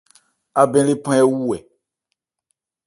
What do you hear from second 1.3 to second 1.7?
wu ɛ̀?